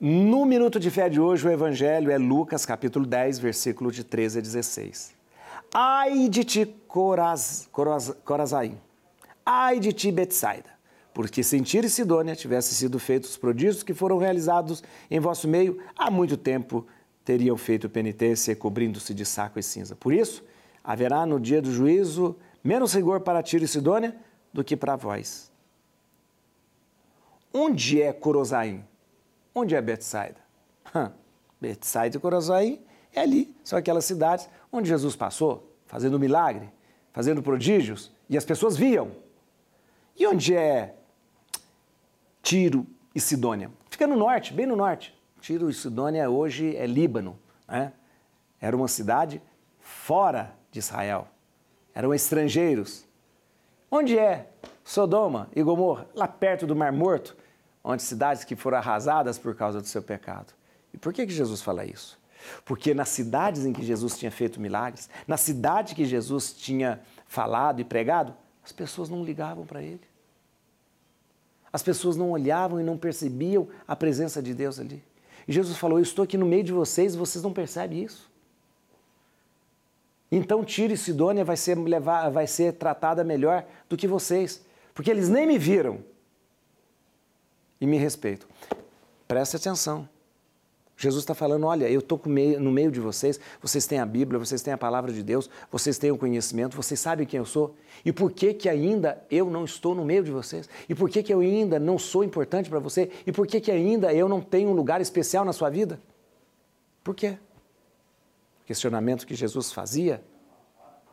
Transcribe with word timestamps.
No 0.00 0.46
Minuto 0.46 0.80
de 0.80 0.90
Fé 0.90 1.08
de 1.10 1.20
hoje, 1.20 1.46
o 1.46 1.50
Evangelho 1.50 2.10
é 2.10 2.16
Lucas, 2.16 2.64
capítulo 2.64 3.04
10, 3.04 3.38
versículo 3.38 3.92
de 3.92 4.02
13 4.02 4.38
a 4.38 4.42
16. 4.42 5.14
Ai 5.74 6.28
de 6.28 6.42
ti, 6.42 6.66
Coraz, 6.88 7.68
Coraz, 7.70 8.10
Corazaim! 8.24 8.78
Ai 9.44 9.78
de 9.78 9.92
ti, 9.92 10.10
Betsaida! 10.10 10.70
Porque 11.12 11.42
se 11.42 11.56
em 11.56 11.62
Tiro 11.62 11.86
e 11.86 11.90
Sidônia 11.90 12.34
tivessem 12.34 12.72
sido 12.72 12.98
feitos 12.98 13.30
os 13.30 13.36
prodígios 13.36 13.82
que 13.82 13.92
foram 13.92 14.16
realizados 14.16 14.82
em 15.10 15.20
vosso 15.20 15.46
meio, 15.46 15.78
há 15.94 16.10
muito 16.10 16.36
tempo 16.36 16.86
teriam 17.24 17.56
feito 17.56 17.90
penitência, 17.90 18.56
cobrindo-se 18.56 19.12
de 19.12 19.26
saco 19.26 19.58
e 19.58 19.62
cinza. 19.62 19.94
Por 19.94 20.14
isso, 20.14 20.42
haverá 20.82 21.26
no 21.26 21.38
dia 21.38 21.60
do 21.60 21.70
juízo 21.70 22.36
menos 22.64 22.94
rigor 22.94 23.20
para 23.20 23.42
Tiro 23.42 23.64
e 23.64 23.68
Sidônia 23.68 24.16
do 24.52 24.64
que 24.64 24.76
para 24.76 24.96
vós. 24.96 25.49
Onde 27.52 28.00
é 28.00 28.12
Corozaim? 28.12 28.84
Onde 29.54 29.74
é 29.74 29.80
Betsaida? 29.80 30.40
Betsaida 31.60 32.16
e 32.16 32.20
Corozaim 32.20 32.80
é 33.12 33.20
ali, 33.20 33.54
são 33.64 33.78
aquelas 33.78 34.04
cidades 34.04 34.48
onde 34.70 34.88
Jesus 34.88 35.16
passou, 35.16 35.74
fazendo 35.86 36.18
milagre, 36.18 36.70
fazendo 37.12 37.42
prodígios, 37.42 38.12
e 38.28 38.36
as 38.36 38.44
pessoas 38.44 38.76
viam. 38.76 39.10
E 40.16 40.26
onde 40.26 40.54
é 40.54 40.94
Tiro 42.42 42.86
e 43.14 43.20
Sidônia? 43.20 43.70
Fica 43.88 44.06
no 44.06 44.16
norte, 44.16 44.52
bem 44.52 44.66
no 44.66 44.76
norte. 44.76 45.18
Tiro 45.40 45.68
e 45.68 45.74
Sidônia 45.74 46.30
hoje 46.30 46.76
é 46.76 46.86
Líbano. 46.86 47.38
Né? 47.66 47.92
Era 48.60 48.76
uma 48.76 48.88
cidade 48.88 49.42
fora 49.78 50.54
de 50.70 50.78
Israel. 50.78 51.26
Eram 51.94 52.14
estrangeiros. 52.14 53.04
Onde 53.90 54.16
é 54.16 54.48
Sodoma 54.90 55.48
e 55.54 55.62
Gomorra? 55.62 56.08
Lá 56.16 56.26
perto 56.26 56.66
do 56.66 56.74
Mar 56.74 56.90
Morto, 56.90 57.36
onde 57.84 58.02
cidades 58.02 58.42
que 58.42 58.56
foram 58.56 58.78
arrasadas 58.78 59.38
por 59.38 59.54
causa 59.54 59.80
do 59.80 59.86
seu 59.86 60.02
pecado. 60.02 60.52
E 60.92 60.98
por 60.98 61.12
que, 61.12 61.24
que 61.24 61.32
Jesus 61.32 61.62
fala 61.62 61.84
isso? 61.84 62.18
Porque 62.64 62.92
nas 62.92 63.08
cidades 63.08 63.64
em 63.64 63.72
que 63.72 63.84
Jesus 63.84 64.18
tinha 64.18 64.32
feito 64.32 64.60
milagres, 64.60 65.08
na 65.28 65.36
cidade 65.36 65.94
que 65.94 66.04
Jesus 66.04 66.52
tinha 66.52 67.00
falado 67.24 67.80
e 67.80 67.84
pregado, 67.84 68.34
as 68.64 68.72
pessoas 68.72 69.08
não 69.08 69.22
ligavam 69.22 69.64
para 69.64 69.80
ele. 69.80 70.00
As 71.72 71.84
pessoas 71.84 72.16
não 72.16 72.32
olhavam 72.32 72.80
e 72.80 72.82
não 72.82 72.98
percebiam 72.98 73.68
a 73.86 73.94
presença 73.94 74.42
de 74.42 74.52
Deus 74.52 74.80
ali. 74.80 75.04
E 75.46 75.52
Jesus 75.52 75.78
falou: 75.78 76.00
Eu 76.00 76.02
estou 76.02 76.24
aqui 76.24 76.36
no 76.36 76.46
meio 76.46 76.64
de 76.64 76.72
vocês 76.72 77.14
e 77.14 77.16
vocês 77.16 77.44
não 77.44 77.52
percebem 77.52 78.02
isso. 78.02 78.28
Então 80.32 80.64
Tiro 80.64 80.92
e 80.92 80.96
Sidônia 80.96 81.44
vai 81.44 81.56
ser, 81.56 81.78
levar, 81.78 82.28
vai 82.30 82.48
ser 82.48 82.72
tratada 82.72 83.22
melhor 83.22 83.64
do 83.88 83.96
que 83.96 84.08
vocês, 84.08 84.68
porque 84.94 85.10
eles 85.10 85.28
nem 85.28 85.46
me 85.46 85.58
viram 85.58 86.04
e 87.80 87.86
me 87.86 87.96
respeitam. 87.96 88.48
Preste 89.26 89.56
atenção. 89.56 90.08
Jesus 91.00 91.22
está 91.22 91.34
falando: 91.34 91.66
olha, 91.66 91.88
eu 91.88 92.00
estou 92.00 92.20
no 92.26 92.70
meio 92.70 92.92
de 92.92 93.00
vocês, 93.00 93.40
vocês 93.62 93.86
têm 93.86 93.98
a 93.98 94.04
Bíblia, 94.04 94.38
vocês 94.38 94.60
têm 94.60 94.74
a 94.74 94.78
palavra 94.78 95.10
de 95.10 95.22
Deus, 95.22 95.48
vocês 95.70 95.96
têm 95.96 96.10
o 96.10 96.18
conhecimento, 96.18 96.76
vocês 96.76 97.00
sabem 97.00 97.26
quem 97.26 97.38
eu 97.38 97.46
sou. 97.46 97.74
E 98.04 98.12
por 98.12 98.30
que, 98.30 98.52
que 98.52 98.68
ainda 98.68 99.24
eu 99.30 99.50
não 99.50 99.64
estou 99.64 99.94
no 99.94 100.04
meio 100.04 100.22
de 100.22 100.30
vocês? 100.30 100.68
E 100.88 100.94
por 100.94 101.08
que, 101.08 101.22
que 101.22 101.32
eu 101.32 101.40
ainda 101.40 101.78
não 101.78 101.98
sou 101.98 102.22
importante 102.22 102.68
para 102.68 102.78
você? 102.78 103.10
E 103.26 103.32
por 103.32 103.46
que, 103.46 103.60
que 103.60 103.70
ainda 103.70 104.12
eu 104.12 104.28
não 104.28 104.42
tenho 104.42 104.68
um 104.68 104.74
lugar 104.74 105.00
especial 105.00 105.42
na 105.42 105.54
sua 105.54 105.70
vida? 105.70 105.98
Por 107.02 107.14
quê? 107.14 107.38
O 108.62 108.66
questionamento 108.66 109.26
que 109.26 109.34
Jesus 109.34 109.72
fazia 109.72 110.22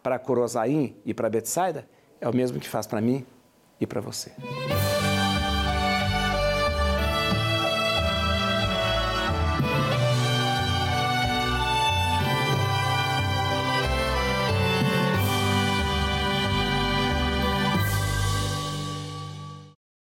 para 0.04 0.20
Corozaim 0.20 0.98
e 1.06 1.14
para 1.14 1.30
Betsaida 1.30 1.88
é 2.20 2.28
o 2.28 2.36
mesmo 2.36 2.60
que 2.60 2.68
faz 2.68 2.86
para 2.86 3.00
mim 3.00 3.26
e 3.80 3.86
para 3.88 4.02
você. 4.02 4.32